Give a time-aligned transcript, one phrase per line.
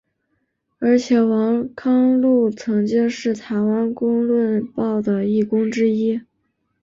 [0.79, 6.19] 而且王康陆曾经是台湾公论报的义工之一。